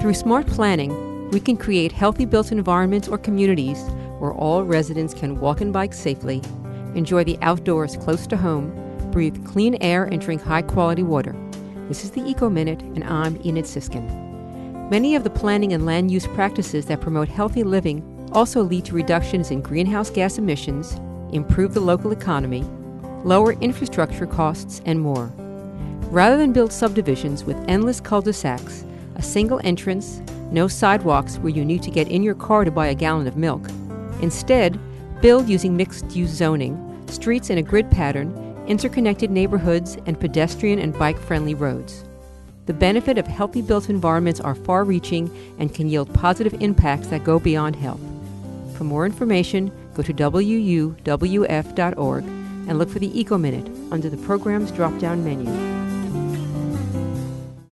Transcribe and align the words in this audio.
Through 0.00 0.14
smart 0.14 0.46
planning, 0.46 1.28
we 1.30 1.40
can 1.40 1.56
create 1.56 1.90
healthy 1.90 2.24
built 2.24 2.52
environments 2.52 3.08
or 3.08 3.18
communities 3.18 3.82
where 4.20 4.32
all 4.32 4.62
residents 4.62 5.12
can 5.12 5.40
walk 5.40 5.60
and 5.60 5.72
bike 5.72 5.92
safely, 5.92 6.40
enjoy 6.94 7.24
the 7.24 7.36
outdoors 7.42 7.96
close 7.96 8.24
to 8.28 8.36
home, 8.36 8.70
breathe 9.10 9.44
clean 9.44 9.74
air, 9.80 10.04
and 10.04 10.20
drink 10.20 10.40
high 10.40 10.62
quality 10.62 11.02
water. 11.02 11.34
This 11.88 12.04
is 12.04 12.12
the 12.12 12.22
Eco 12.22 12.48
Minute, 12.48 12.80
and 12.80 13.02
I'm 13.02 13.44
Enid 13.44 13.64
Sisskin. 13.64 14.08
Many 14.88 15.16
of 15.16 15.24
the 15.24 15.30
planning 15.30 15.72
and 15.72 15.84
land 15.84 16.12
use 16.12 16.28
practices 16.28 16.86
that 16.86 17.00
promote 17.00 17.28
healthy 17.28 17.64
living 17.64 18.30
also 18.32 18.62
lead 18.62 18.84
to 18.84 18.94
reductions 18.94 19.50
in 19.50 19.62
greenhouse 19.62 20.10
gas 20.10 20.38
emissions, 20.38 20.94
improve 21.32 21.74
the 21.74 21.80
local 21.80 22.12
economy, 22.12 22.62
lower 23.24 23.54
infrastructure 23.54 24.26
costs, 24.26 24.80
and 24.86 25.00
more. 25.00 25.26
Rather 26.10 26.36
than 26.36 26.52
build 26.52 26.72
subdivisions 26.72 27.42
with 27.42 27.56
endless 27.66 28.00
cul 28.00 28.22
de 28.22 28.32
sacs, 28.32 28.84
a 29.18 29.22
single 29.22 29.60
entrance, 29.64 30.22
no 30.50 30.68
sidewalks 30.68 31.36
where 31.38 31.52
you 31.52 31.64
need 31.64 31.82
to 31.82 31.90
get 31.90 32.08
in 32.08 32.22
your 32.22 32.34
car 32.34 32.64
to 32.64 32.70
buy 32.70 32.86
a 32.86 32.94
gallon 32.94 33.26
of 33.26 33.36
milk, 33.36 33.68
instead, 34.22 34.78
build 35.20 35.48
using 35.48 35.76
mixed 35.76 36.16
use 36.16 36.30
zoning, 36.30 37.04
streets 37.08 37.50
in 37.50 37.58
a 37.58 37.62
grid 37.62 37.90
pattern, 37.90 38.32
interconnected 38.66 39.30
neighborhoods, 39.30 39.98
and 40.06 40.18
pedestrian 40.20 40.78
and 40.78 40.98
bike 40.98 41.18
friendly 41.18 41.54
roads. 41.54 42.04
The 42.66 42.74
benefit 42.74 43.18
of 43.18 43.26
healthy 43.26 43.62
built 43.62 43.88
environments 43.88 44.40
are 44.40 44.54
far 44.54 44.84
reaching 44.84 45.34
and 45.58 45.74
can 45.74 45.88
yield 45.88 46.12
positive 46.12 46.54
impacts 46.60 47.08
that 47.08 47.24
go 47.24 47.38
beyond 47.38 47.76
health. 47.76 48.00
For 48.76 48.84
more 48.84 49.06
information, 49.06 49.72
go 49.94 50.02
to 50.02 50.12
wuwf.org 50.14 50.94
and 52.24 52.78
look 52.78 52.90
for 52.90 52.98
the 52.98 53.18
Eco 53.18 53.38
Minute 53.38 53.66
under 53.90 54.10
the 54.10 54.18
program's 54.18 54.70
drop 54.70 54.98
down 54.98 55.24
menu. 55.24 55.77